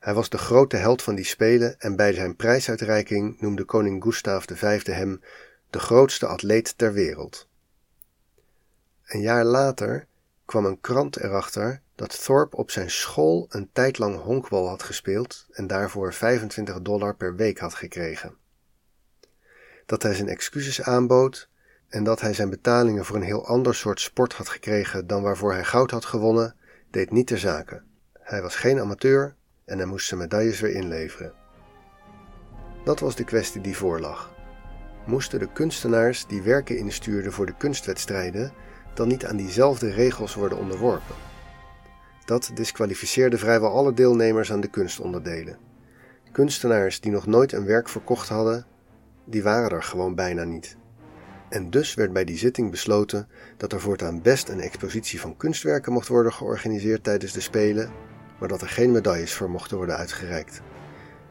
Hij 0.00 0.14
was 0.14 0.28
de 0.28 0.38
grote 0.38 0.76
held 0.76 1.02
van 1.02 1.14
die 1.14 1.24
spelen 1.24 1.78
en 1.78 1.96
bij 1.96 2.12
zijn 2.12 2.36
prijsuitreiking 2.36 3.40
noemde 3.40 3.64
koning 3.64 4.02
Gustav 4.02 4.44
V 4.52 4.86
hem 4.86 5.20
de 5.72 5.78
grootste 5.78 6.26
atleet 6.26 6.78
ter 6.78 6.92
wereld. 6.92 7.48
Een 9.06 9.20
jaar 9.20 9.44
later 9.44 10.06
kwam 10.44 10.64
een 10.64 10.80
krant 10.80 11.16
erachter 11.16 11.80
dat 11.94 12.24
Thorpe 12.24 12.56
op 12.56 12.70
zijn 12.70 12.90
school 12.90 13.46
een 13.48 13.70
tijd 13.72 13.98
lang 13.98 14.20
honkbal 14.20 14.68
had 14.68 14.82
gespeeld 14.82 15.46
en 15.50 15.66
daarvoor 15.66 16.12
25 16.12 16.82
dollar 16.82 17.14
per 17.14 17.36
week 17.36 17.58
had 17.58 17.74
gekregen. 17.74 18.36
Dat 19.86 20.02
hij 20.02 20.14
zijn 20.14 20.28
excuses 20.28 20.82
aanbood 20.82 21.48
en 21.88 22.04
dat 22.04 22.20
hij 22.20 22.34
zijn 22.34 22.50
betalingen 22.50 23.04
voor 23.04 23.16
een 23.16 23.22
heel 23.22 23.46
ander 23.46 23.74
soort 23.74 24.00
sport 24.00 24.32
had 24.32 24.48
gekregen 24.48 25.06
dan 25.06 25.22
waarvoor 25.22 25.52
hij 25.52 25.64
goud 25.64 25.90
had 25.90 26.04
gewonnen, 26.04 26.56
deed 26.90 27.10
niet 27.10 27.26
ter 27.26 27.38
zake. 27.38 27.82
Hij 28.12 28.42
was 28.42 28.56
geen 28.56 28.80
amateur 28.80 29.36
en 29.64 29.78
hij 29.78 29.86
moest 29.86 30.06
zijn 30.06 30.20
medailles 30.20 30.60
weer 30.60 30.74
inleveren. 30.74 31.32
Dat 32.84 33.00
was 33.00 33.16
de 33.16 33.24
kwestie 33.24 33.60
die 33.60 33.76
voorlag. 33.76 34.31
Moesten 35.04 35.38
de 35.38 35.52
kunstenaars 35.52 36.26
die 36.26 36.42
werken 36.42 36.78
instuurden 36.78 37.32
voor 37.32 37.46
de 37.46 37.56
kunstwedstrijden 37.56 38.52
dan 38.94 39.08
niet 39.08 39.26
aan 39.26 39.36
diezelfde 39.36 39.90
regels 39.90 40.34
worden 40.34 40.58
onderworpen? 40.58 41.14
Dat 42.24 42.50
disqualificeerde 42.54 43.38
vrijwel 43.38 43.70
alle 43.70 43.94
deelnemers 43.94 44.52
aan 44.52 44.60
de 44.60 44.68
kunstonderdelen. 44.68 45.58
Kunstenaars 46.32 47.00
die 47.00 47.12
nog 47.12 47.26
nooit 47.26 47.52
een 47.52 47.64
werk 47.64 47.88
verkocht 47.88 48.28
hadden, 48.28 48.66
die 49.24 49.42
waren 49.42 49.70
er 49.70 49.82
gewoon 49.82 50.14
bijna 50.14 50.44
niet. 50.44 50.76
En 51.48 51.70
dus 51.70 51.94
werd 51.94 52.12
bij 52.12 52.24
die 52.24 52.38
zitting 52.38 52.70
besloten 52.70 53.28
dat 53.56 53.72
er 53.72 53.80
voortaan 53.80 54.22
best 54.22 54.48
een 54.48 54.60
expositie 54.60 55.20
van 55.20 55.36
kunstwerken 55.36 55.92
mocht 55.92 56.08
worden 56.08 56.32
georganiseerd 56.32 57.04
tijdens 57.04 57.32
de 57.32 57.40
Spelen, 57.40 57.90
maar 58.38 58.48
dat 58.48 58.62
er 58.62 58.68
geen 58.68 58.92
medailles 58.92 59.34
voor 59.34 59.50
mochten 59.50 59.76
worden 59.76 59.96
uitgereikt. 59.96 60.60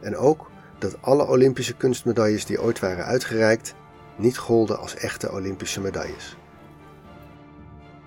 En 0.01 0.15
ook 0.15 0.49
dat 0.81 0.97
alle 1.01 1.27
Olympische 1.27 1.73
kunstmedailles 1.73 2.45
die 2.45 2.61
ooit 2.61 2.79
waren 2.79 3.05
uitgereikt 3.05 3.73
niet 4.15 4.37
golden 4.37 4.79
als 4.79 4.95
echte 4.95 5.31
Olympische 5.31 5.81
medailles. 5.81 6.37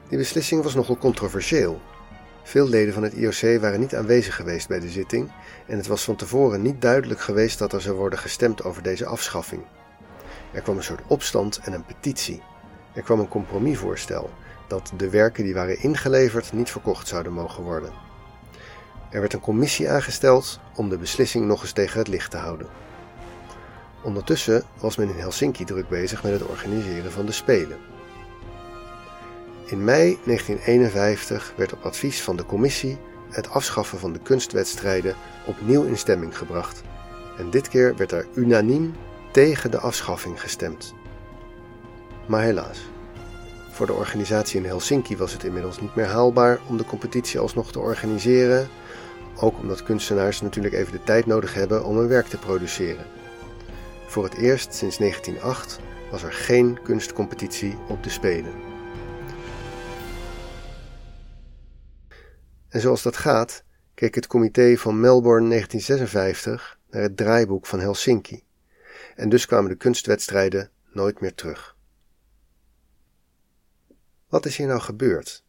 Die 0.09 0.19
beslissing 0.19 0.62
was 0.62 0.75
nogal 0.75 0.97
controversieel. 0.97 1.81
Veel 2.43 2.69
leden 2.69 2.95
van 2.95 3.02
het 3.02 3.12
IOC 3.12 3.61
waren 3.61 3.81
niet 3.81 3.95
aanwezig 3.95 4.35
geweest 4.35 4.69
bij 4.69 4.81
de 4.81 4.88
zitting 4.88 5.33
en 5.66 5.76
het 5.76 5.87
was 5.87 6.04
van 6.04 6.16
tevoren 6.16 6.62
niet 6.62 6.81
duidelijk 6.81 7.21
geweest 7.21 7.59
dat 7.59 7.73
er 7.73 7.81
zou 7.81 7.97
worden 7.97 8.19
gestemd 8.19 8.64
over 8.64 8.83
deze 8.83 9.07
afschaffing. 9.07 9.62
Er 10.52 10.62
kwam 10.62 10.76
een 10.76 10.83
soort 10.83 11.02
opstand 11.07 11.61
en 11.62 11.73
een 11.73 11.85
petitie. 11.85 12.43
Er 12.95 13.02
kwam 13.02 13.21
een 13.21 13.28
compromisvoorstel 13.28 14.31
dat 14.66 14.93
de 14.97 15.11
werken 15.11 15.45
die 15.45 15.54
waren 15.54 15.83
ingeleverd 15.83 16.52
niet 16.52 16.71
verkocht 16.71 17.09
zouden 17.09 17.33
mogen 17.33 17.62
worden. 17.62 17.93
Er 19.14 19.21
werd 19.21 19.33
een 19.33 19.40
commissie 19.40 19.90
aangesteld 19.90 20.61
om 20.76 20.88
de 20.88 20.99
beslissing 20.99 21.47
nog 21.47 21.62
eens 21.62 21.73
tegen 21.73 21.99
het 21.99 22.09
licht 22.09 22.30
te 22.30 22.37
houden. 22.37 22.66
Ondertussen 24.02 24.62
was 24.80 24.97
men 24.97 25.09
in 25.09 25.18
Helsinki 25.18 25.64
druk 25.64 25.88
bezig 25.88 26.23
met 26.23 26.33
het 26.33 26.47
organiseren 26.47 27.12
van 27.12 27.26
de 27.26 27.33
Spelen. 27.33 27.78
In 29.66 29.85
mei 29.85 30.18
1951 30.25 31.52
werd 31.56 31.73
op 31.73 31.83
advies 31.83 32.23
van 32.23 32.37
de 32.37 32.47
commissie 32.47 32.99
het 33.30 33.50
afschaffen 33.50 33.99
van 33.99 34.12
de 34.12 34.18
kunstwedstrijden 34.18 35.14
opnieuw 35.47 35.83
in 35.83 35.99
stemming 35.99 36.38
gebracht. 36.38 36.83
En 37.38 37.50
dit 37.50 37.68
keer 37.68 37.97
werd 37.97 38.12
er 38.12 38.26
unaniem 38.35 38.94
tegen 39.33 39.71
de 39.71 39.78
afschaffing 39.78 40.40
gestemd. 40.40 40.94
Maar 42.26 42.42
helaas, 42.42 42.78
voor 43.71 43.87
de 43.87 43.92
organisatie 43.92 44.61
in 44.61 44.66
Helsinki 44.66 45.16
was 45.16 45.33
het 45.33 45.44
inmiddels 45.44 45.80
niet 45.80 45.94
meer 45.94 46.06
haalbaar 46.06 46.61
om 46.68 46.76
de 46.76 46.85
competitie 46.85 47.40
alsnog 47.40 47.73
te 47.73 47.78
organiseren, 47.78 48.68
ook 49.41 49.59
omdat 49.59 49.83
kunstenaars 49.83 50.41
natuurlijk 50.41 50.75
even 50.75 50.93
de 50.93 51.03
tijd 51.03 51.26
nodig 51.26 51.55
hebben 51.55 51.85
om 51.85 51.97
hun 51.97 52.09
werk 52.09 52.26
te 52.26 52.38
produceren. 52.38 53.07
Voor 54.07 54.25
het 54.25 54.35
eerst 54.35 54.75
sinds 54.75 54.97
1908 54.97 55.79
was 56.11 56.23
er 56.23 56.33
geen 56.33 56.83
kunstcompetitie 56.83 57.76
op 57.88 58.03
de 58.03 58.11
Spelen. 58.11 58.53
En 62.69 62.81
zoals 62.81 63.03
dat 63.03 63.17
gaat, 63.17 63.64
keek 63.95 64.14
het 64.14 64.26
comité 64.26 64.76
van 64.76 65.00
Melbourne 65.00 65.49
1956 65.49 66.79
naar 66.91 67.03
het 67.03 67.17
draaiboek 67.17 67.67
van 67.67 67.81
Helsinki. 67.81 68.45
En 69.14 69.29
dus 69.29 69.47
kwamen 69.47 69.71
de 69.71 69.76
kunstwedstrijden 69.76 70.71
nooit 70.93 71.21
meer 71.21 71.35
terug. 71.35 71.76
Wat 74.29 74.47
is 74.47 74.57
hier 74.57 74.67
nou 74.67 74.81
gebeurd? 74.81 75.44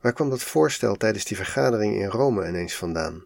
Waar 0.00 0.12
kwam 0.12 0.30
dat 0.30 0.42
voorstel 0.42 0.96
tijdens 0.96 1.24
die 1.24 1.36
vergadering 1.36 1.94
in 1.94 2.08
Rome 2.08 2.48
ineens 2.48 2.74
vandaan? 2.74 3.24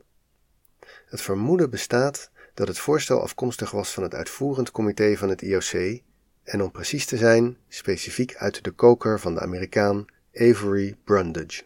Het 1.07 1.21
vermoeden 1.21 1.71
bestaat 1.71 2.31
dat 2.55 2.69
het 2.69 2.79
voorstel 2.79 3.23
afkomstig 3.23 3.71
was 3.71 3.93
van 3.93 4.03
het 4.03 4.15
uitvoerend 4.15 4.71
comité 4.71 5.17
van 5.17 5.29
het 5.29 5.43
IOC 5.43 6.00
en 6.43 6.62
om 6.62 6.71
precies 6.71 7.07
te 7.07 7.17
zijn, 7.17 7.57
specifiek 7.69 8.37
uit 8.37 8.65
de 8.65 8.71
koker 8.71 9.21
van 9.21 9.35
de 9.35 9.41
Amerikaan 9.41 10.05
Avery 10.35 10.97
Brundage. 11.05 11.62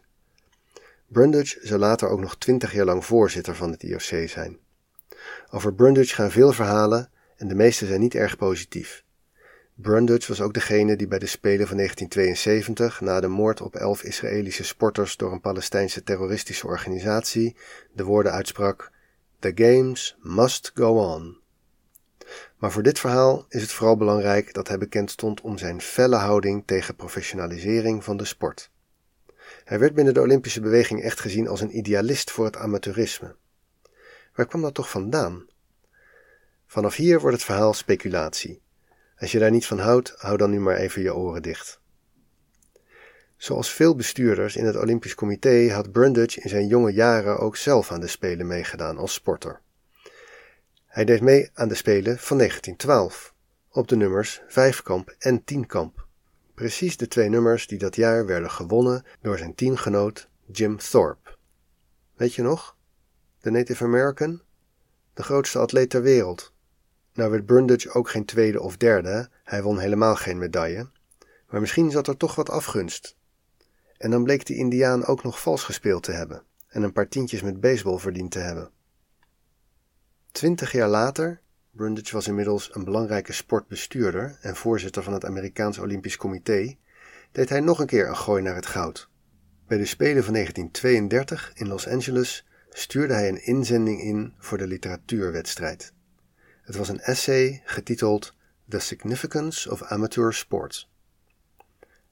Brundage 1.07 1.59
zou 1.63 1.81
later 1.81 2.09
ook 2.09 2.21
nog 2.21 2.37
twintig 2.37 2.73
jaar 2.73 2.85
lang 2.85 3.05
voorzitter 3.05 3.55
van 3.55 3.71
het 3.71 3.83
IOC 3.83 4.29
zijn. 4.29 4.59
Over 5.51 5.75
Brundage 5.75 6.15
gaan 6.15 6.31
veel 6.31 6.53
verhalen 6.53 7.11
en 7.37 7.49
de 7.49 7.55
meeste 7.55 7.87
zijn 7.87 8.01
niet 8.01 8.15
erg 8.15 8.37
positief. 8.37 9.04
Brundage 9.77 10.29
was 10.29 10.41
ook 10.41 10.55
degene 10.55 10.97
die 10.97 11.07
bij 11.07 11.19
de 11.19 11.27
Spelen 11.27 11.67
van 11.67 11.77
1972, 11.77 13.01
na 13.01 13.21
de 13.21 13.29
moord 13.29 13.61
op 13.61 13.75
elf 13.75 14.03
Israëlische 14.03 14.65
sporters 14.65 15.17
door 15.17 15.33
een 15.33 15.41
Palestijnse 15.41 16.03
terroristische 16.03 16.67
organisatie, 16.67 17.57
de 17.93 18.05
woorden 18.05 18.33
uitsprak: 18.33 18.93
The 19.39 19.53
games 19.55 20.17
must 20.21 20.71
go 20.75 21.15
on. 21.15 21.39
Maar 22.57 22.73
voor 22.73 22.83
dit 22.83 22.99
verhaal 22.99 23.47
is 23.49 23.63
het 23.63 23.73
vooral 23.73 23.97
belangrijk 23.97 24.55
dat 24.55 24.69
hij 24.69 24.79
bekend 24.79 25.11
stond 25.11 25.41
om 25.41 25.59
zijn 25.59 25.81
felle 25.81 26.17
houding 26.17 26.63
tegen 26.67 26.97
professionalisering 26.97 28.05
van 28.05 28.17
de 28.17 28.25
sport. 28.25 28.71
Hij 29.65 29.79
werd 29.79 29.95
binnen 29.95 30.15
de 30.15 30.21
Olympische 30.21 30.61
beweging 30.61 31.03
echt 31.03 31.21
gezien 31.21 31.49
als 31.49 31.61
een 31.61 31.77
idealist 31.77 32.31
voor 32.31 32.45
het 32.45 32.57
amateurisme. 32.57 33.37
Waar 34.35 34.47
kwam 34.47 34.63
dat 34.63 34.75
toch 34.75 34.91
vandaan? 34.91 35.47
Vanaf 36.67 36.97
hier 36.97 37.21
wordt 37.21 37.37
het 37.37 37.45
verhaal 37.45 37.75
speculatie. 37.75 38.63
Als 39.19 39.33
je 39.33 39.39
daar 39.39 39.51
niet 39.51 39.67
van 39.67 39.79
houdt, 39.79 40.15
hou 40.17 40.37
dan 40.37 40.51
nu 40.51 40.61
maar 40.61 40.77
even 40.77 41.03
je 41.03 41.15
oren 41.15 41.43
dicht. 41.43 41.81
Zoals 43.37 43.71
veel 43.71 43.97
bestuurders 43.97 44.57
in 44.57 44.65
het 44.65 44.77
Olympisch 44.77 45.15
Comité 45.15 45.71
had 45.73 45.93
Brundage 45.93 46.41
in 46.41 46.49
zijn 46.49 46.67
jonge 46.67 46.93
jaren 46.93 47.39
ook 47.39 47.57
zelf 47.57 47.93
aan 47.93 48.01
de 48.01 48.07
Spelen 48.07 48.47
meegedaan 48.47 48.97
als 48.97 49.13
sporter. 49.13 49.61
Hij 50.87 51.05
deed 51.05 51.21
mee 51.21 51.51
aan 51.55 51.69
de 51.69 51.75
Spelen 51.75 52.19
van 52.19 52.37
1912, 52.37 53.35
op 53.71 53.89
de 53.89 53.97
nummers 53.97 54.43
vijfkamp 54.47 55.15
en 55.19 55.45
tienkamp. 55.45 56.07
Precies 56.55 56.97
de 56.97 57.09
twee 57.09 57.29
nummers 57.29 57.67
die 57.67 57.79
dat 57.79 57.97
jaar 57.97 58.27
werden 58.27 58.51
gewonnen 58.51 59.05
door 59.21 59.39
zijn 59.39 59.55
teamgenoot 59.55 60.29
Jim 60.53 60.79
Thorpe. 60.79 61.37
Weet 62.17 62.35
je 62.35 62.43
nog? 62.43 62.77
De 63.41 63.51
Native 63.51 63.85
American? 63.85 64.43
De 65.15 65.23
grootste 65.23 65.59
atleet 65.59 65.91
ter 65.91 66.03
wereld. 66.03 66.54
Nou 67.15 67.31
werd 67.31 67.47
Brundage 67.47 67.91
ook 67.91 68.11
geen 68.11 68.25
tweede 68.25 68.61
of 68.61 68.77
derde, 68.77 69.29
hij 69.45 69.63
won 69.63 69.79
helemaal 69.79 70.17
geen 70.17 70.39
medaille. 70.39 70.91
Maar 71.49 71.61
misschien 71.61 71.91
zat 71.91 72.09
er 72.09 72.17
toch 72.17 72.35
wat 72.35 72.51
afgunst. 72.51 73.17
En 73.97 74.11
dan 74.11 74.25
bleek 74.25 74.47
die 74.47 74.57
Indiaan 74.57 75.05
ook 75.05 75.23
nog 75.23 75.41
vals 75.41 75.63
gespeeld 75.65 76.03
te 76.03 76.13
hebben 76.13 76.43
en 76.69 76.83
een 76.83 76.93
paar 76.93 77.09
tientjes 77.09 77.43
met 77.43 77.61
baseball 77.61 77.99
verdiend 77.99 78.31
te 78.31 78.39
hebben. 78.39 78.71
Twintig 80.33 80.73
jaar 80.73 80.89
later, 80.89 81.41
Brundage 81.71 82.13
was 82.13 82.29
inmiddels 82.29 82.75
een 82.75 82.85
belangrijke 82.85 83.33
sportbestuurder 83.33 84.39
en 84.41 84.57
voorzitter 84.57 85.03
van 85.03 85.13
het 85.13 85.25
Amerikaans 85.25 85.79
Olympisch 85.79 86.17
Comité, 86.17 86.77
deed 87.33 87.49
hij 87.49 87.61
nog 87.61 87.79
een 87.79 87.87
keer 87.87 88.09
een 88.09 88.17
gooi 88.17 88.43
naar 88.43 88.55
het 88.55 88.67
goud. 88.67 89.09
Bij 89.67 89.79
de 89.79 89.87
Spelen 89.87 90.25
van 90.25 90.33
1932 90.33 91.53
in 91.55 91.69
Los 91.69 91.89
Angeles 91.89 92.47
stuurde 92.71 93.15
hij 93.15 93.29
een 93.29 93.45
inzending 93.45 94.01
in 94.01 94.35
voor 94.39 94.59
de 94.59 94.67
literatuurwedstrijd. 94.67 95.93
Het 96.65 96.77
was 96.77 96.89
een 96.89 97.01
essay 97.01 97.63
getiteld 97.65 98.35
The 98.69 98.79
Significance 98.79 99.71
of 99.71 99.83
Amateur 99.83 100.35
Sport. 100.35 100.89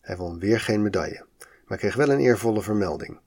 Hij 0.01 0.17
won 0.17 0.39
weer 0.39 0.61
geen 0.61 0.83
medaille, 0.83 1.27
maar 1.67 1.79
kreeg 1.79 1.95
wel 1.95 2.09
een 2.09 2.21
eervolle 2.21 2.63
vermelding. 2.63 3.19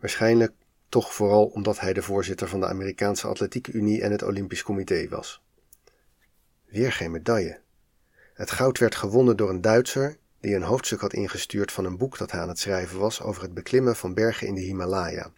Waarschijnlijk 0.00 0.52
toch 0.88 1.14
vooral 1.14 1.46
omdat 1.46 1.80
hij 1.80 1.92
de 1.92 2.02
voorzitter 2.02 2.48
van 2.48 2.60
de 2.60 2.66
Amerikaanse 2.66 3.26
Atletiek 3.26 3.66
Unie 3.66 4.02
en 4.02 4.10
het 4.10 4.22
Olympisch 4.22 4.62
Comité 4.62 5.08
was. 5.08 5.42
Weer 6.64 6.92
geen 6.92 7.10
medaille. 7.10 7.60
Het 8.34 8.50
goud 8.50 8.78
werd 8.78 8.94
gewonnen 8.94 9.36
door 9.36 9.50
een 9.50 9.60
Duitser 9.60 10.16
die 10.40 10.54
een 10.54 10.62
hoofdstuk 10.62 11.00
had 11.00 11.12
ingestuurd 11.12 11.72
van 11.72 11.84
een 11.84 11.98
boek 11.98 12.18
dat 12.18 12.30
hij 12.30 12.40
aan 12.40 12.48
het 12.48 12.58
schrijven 12.58 12.98
was 12.98 13.22
over 13.22 13.42
het 13.42 13.54
beklimmen 13.54 13.96
van 13.96 14.14
bergen 14.14 14.46
in 14.46 14.54
de 14.54 14.60
Himalaya. 14.60 15.32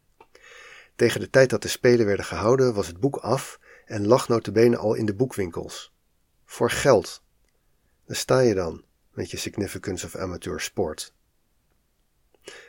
Tegen 0.96 1.20
de 1.20 1.30
tijd 1.30 1.50
dat 1.50 1.62
de 1.62 1.68
Spelen 1.68 2.06
werden 2.06 2.24
gehouden 2.24 2.74
was 2.74 2.86
het 2.86 3.00
boek 3.00 3.16
af 3.16 3.58
en 3.90 4.06
lag 4.06 4.28
notabene 4.28 4.76
al 4.76 4.94
in 4.94 5.06
de 5.06 5.14
boekwinkels. 5.14 5.92
Voor 6.44 6.70
geld. 6.70 7.22
Daar 8.06 8.16
sta 8.16 8.40
je 8.40 8.54
dan, 8.54 8.84
met 9.12 9.30
je 9.30 9.36
Significance 9.36 10.06
of 10.06 10.16
Amateur 10.16 10.60
Sport. 10.60 11.14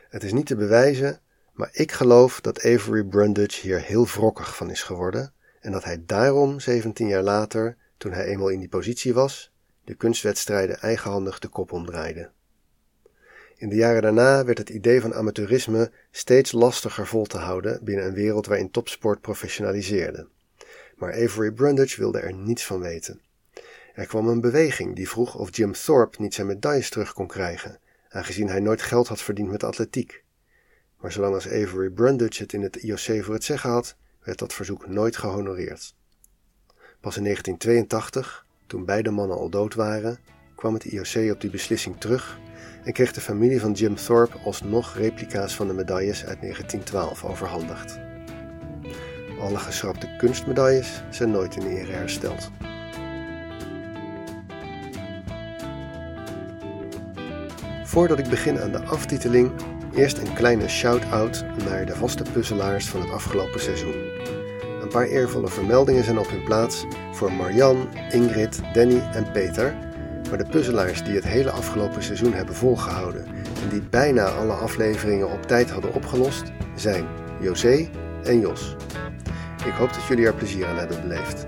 Het 0.10 0.24
is 0.24 0.34
niet 0.34 0.46
te 0.46 0.56
bewijzen, 0.56 1.22
maar 1.54 1.70
ik 1.72 1.92
geloof 1.92 2.42
dat 2.42 2.58
Avery 2.58 3.04
Brundage 3.04 3.62
hier 3.62 3.82
heel 3.82 4.08
wrokkig 4.08 4.56
van 4.56 4.70
is 4.70 4.84
geworden 4.84 5.34
en 5.60 5.72
dat 5.72 5.84
hij 5.84 6.04
daarom 6.06 6.60
17 6.60 7.08
jaar 7.08 7.24
later, 7.24 7.78
toen 7.98 8.12
hij 8.12 8.25
eenmaal 8.25 8.50
in 8.50 8.60
die 8.60 8.70
positie 8.70 9.13
was, 9.13 9.54
de 9.84 9.96
kunstwedstrijden 9.96 10.80
eigenhandig 10.80 11.40
de 11.40 11.48
kop 11.48 11.72
omdraaide. 11.72 12.32
In 13.56 13.70
de 13.70 13.75
jaren 13.75 14.01
daarna 14.01 14.46
werd 14.46 14.58
het 14.58 14.70
idee 14.70 15.01
van 15.01 15.13
amateurisme 15.13 15.92
steeds 16.12 16.51
lastiger 16.51 17.08
vol 17.08 17.25
te 17.25 17.38
houden 17.38 17.84
binnen 17.84 18.06
een 18.06 18.13
wereld 18.13 18.46
waarin 18.46 18.72
topsport 18.72 19.22
professionaliseerde 19.22 20.28
maar 21.01 21.13
Avery 21.13 21.51
Brundage 21.51 22.00
wilde 22.00 22.20
er 22.20 22.34
niets 22.34 22.65
van 22.65 22.79
weten. 22.79 23.22
Er 23.93 24.05
kwam 24.05 24.27
een 24.27 24.41
beweging 24.41 24.96
die 24.96 25.10
vroeg 25.10 25.36
of 25.36 25.55
Jim 25.55 25.74
Thorpe 25.74 26.22
niet 26.22 26.34
zijn 26.34 26.48
medailles 26.48 26.89
terug 26.89 27.13
kon 27.13 27.27
krijgen, 27.27 27.79
aangezien 28.10 28.50
hij 28.50 28.60
nooit 28.60 28.81
geld 28.81 29.08
had 29.08 29.22
verdiend 29.22 29.50
met 29.50 29.63
atletiek. 29.63 30.24
Maar 31.00 31.12
zolang 31.12 31.34
als 31.34 31.48
Avery 31.48 31.89
Brundage 31.89 32.41
het 32.41 32.53
in 32.53 32.62
het 32.62 32.75
IOC 32.75 33.24
voor 33.24 33.34
het 33.34 33.43
zeggen 33.43 33.70
had, 33.70 33.96
werd 34.24 34.39
dat 34.39 34.53
verzoek 34.53 34.88
nooit 34.88 35.17
gehonoreerd. 35.17 35.96
Pas 37.00 37.17
in 37.17 37.24
1982, 37.24 38.46
toen 38.67 38.86
beide 38.86 39.12
mannen 39.12 39.38
al 39.38 39.50
dood 39.50 39.74
waren, 39.74 40.20
kwam 40.55 40.74
het 40.74 40.84
IOC 40.84 41.31
op 41.31 41.41
die 41.41 41.50
beslissing 41.50 42.00
terug 42.00 42.39
en 42.84 42.93
kreeg 42.93 43.13
de 43.13 43.22
familie 43.22 43.60
van 43.60 43.72
Jim 43.72 43.96
Thorpe 43.96 44.38
alsnog 44.38 44.96
replica's 44.96 45.55
van 45.55 45.67
de 45.67 45.74
medailles 45.74 46.25
uit 46.25 46.41
1912 46.41 47.24
overhandigd. 47.24 48.00
Alle 49.41 49.57
geschrapte 49.57 50.07
kunstmedailles 50.17 51.03
zijn 51.10 51.31
nooit 51.31 51.55
in 51.55 51.67
ere 51.67 51.91
hersteld. 51.91 52.51
Voordat 57.83 58.19
ik 58.19 58.29
begin 58.29 58.60
aan 58.60 58.71
de 58.71 58.83
aftiteling, 58.83 59.51
eerst 59.95 60.17
een 60.17 60.33
kleine 60.33 60.67
shout-out 60.67 61.45
naar 61.65 61.86
de 61.86 61.95
vaste 61.95 62.24
puzzelaars 62.33 62.88
van 62.88 63.01
het 63.01 63.12
afgelopen 63.12 63.60
seizoen. 63.60 63.95
Een 64.81 64.89
paar 64.89 65.07
eervolle 65.07 65.48
vermeldingen 65.48 66.03
zijn 66.03 66.19
op 66.19 66.29
hun 66.29 66.43
plaats 66.43 66.86
voor 67.12 67.33
Marjan, 67.33 67.88
Ingrid, 68.12 68.62
Danny 68.74 69.01
en 69.13 69.31
Peter. 69.31 69.75
Maar 70.29 70.38
de 70.38 70.50
puzzelaars 70.50 71.03
die 71.03 71.15
het 71.15 71.24
hele 71.24 71.51
afgelopen 71.51 72.03
seizoen 72.03 72.33
hebben 72.33 72.55
volgehouden 72.55 73.25
en 73.63 73.69
die 73.69 73.81
bijna 73.81 74.24
alle 74.24 74.53
afleveringen 74.53 75.31
op 75.31 75.41
tijd 75.48 75.69
hadden 75.69 75.93
opgelost, 75.93 76.43
zijn 76.75 77.05
José 77.39 77.89
en 78.24 78.39
Jos. 78.39 78.75
Ik 79.65 79.74
hoop 79.74 79.94
dat 79.94 80.03
jullie 80.03 80.25
er 80.25 80.34
plezier 80.34 80.68
aan 80.68 80.77
hebben 80.77 81.01
beleefd. 81.01 81.44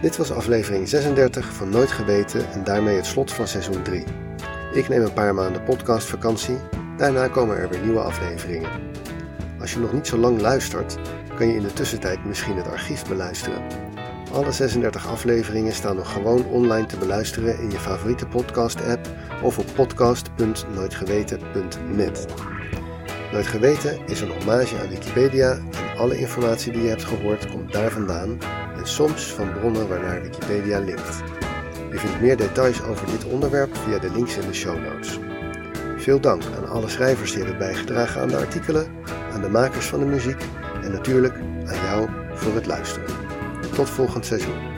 Dit 0.00 0.16
was 0.16 0.32
aflevering 0.32 0.88
36 0.88 1.52
van 1.52 1.68
Nooit 1.68 1.90
Geweten 1.90 2.52
en 2.52 2.64
daarmee 2.64 2.96
het 2.96 3.06
slot 3.06 3.32
van 3.32 3.48
seizoen 3.48 3.82
3. 3.82 4.04
Ik 4.72 4.88
neem 4.88 5.02
een 5.02 5.12
paar 5.12 5.34
maanden 5.34 5.62
podcastvakantie, 5.62 6.56
daarna 6.96 7.28
komen 7.28 7.56
er 7.56 7.68
weer 7.68 7.80
nieuwe 7.80 8.00
afleveringen. 8.00 8.70
Als 9.60 9.72
je 9.72 9.78
nog 9.78 9.92
niet 9.92 10.06
zo 10.06 10.16
lang 10.16 10.40
luistert, 10.40 10.98
kan 11.36 11.46
je 11.46 11.54
in 11.54 11.62
de 11.62 11.72
tussentijd 11.72 12.24
misschien 12.24 12.56
het 12.56 12.68
archief 12.68 13.08
beluisteren. 13.08 13.62
Alle 14.32 14.52
36 14.52 15.08
afleveringen 15.08 15.72
staan 15.72 15.96
nog 15.96 16.12
gewoon 16.12 16.46
online 16.46 16.86
te 16.86 16.96
beluisteren 16.96 17.58
in 17.58 17.70
je 17.70 17.78
favoriete 17.78 18.26
podcast-app 18.26 19.08
of 19.42 19.58
op 19.58 19.66
podcast.nooitgeweten.net. 19.74 22.26
Nooit 23.32 23.46
Geweten 23.46 23.98
is 24.06 24.20
een 24.20 24.30
hommage 24.30 24.78
aan 24.78 24.88
Wikipedia 24.88 25.50
en 25.52 25.98
alle 25.98 26.18
informatie 26.18 26.72
die 26.72 26.82
je 26.82 26.88
hebt 26.88 27.04
gehoord 27.04 27.50
komt 27.50 27.72
daar 27.72 27.90
vandaan 27.90 28.38
en 28.76 28.86
soms 28.86 29.22
van 29.22 29.52
bronnen 29.52 29.88
waarnaar 29.88 30.22
Wikipedia 30.22 30.78
linkt. 30.78 31.22
Je 31.90 31.98
vindt 31.98 32.20
meer 32.20 32.36
details 32.36 32.82
over 32.82 33.06
dit 33.06 33.24
onderwerp 33.24 33.76
via 33.76 33.98
de 33.98 34.10
links 34.10 34.36
in 34.36 34.46
de 34.46 34.54
show 34.54 34.78
notes. 34.82 35.18
Veel 35.96 36.20
dank 36.20 36.42
aan 36.56 36.68
alle 36.68 36.88
schrijvers 36.88 37.30
die 37.32 37.40
hebben 37.42 37.58
bijgedragen 37.58 38.20
aan 38.20 38.28
de 38.28 38.36
artikelen, 38.36 38.86
aan 39.32 39.40
de 39.40 39.48
makers 39.48 39.86
van 39.86 40.00
de 40.00 40.06
muziek 40.06 40.42
en 40.82 40.92
natuurlijk 40.92 41.34
aan 41.64 41.84
jou 41.84 42.08
voor 42.34 42.54
het 42.54 42.66
luisteren. 42.66 43.08
Tot 43.74 43.90
volgend 43.90 44.26
seizoen. 44.26 44.71